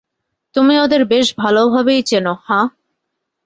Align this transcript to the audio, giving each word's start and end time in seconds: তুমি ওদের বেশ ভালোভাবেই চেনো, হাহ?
তুমি 0.55 0.75
ওদের 0.79 1.01
বেশ 1.05 1.27
ভালোভাবেই 1.37 2.01
চেনো, 2.03 2.33
হাহ? 2.45 2.65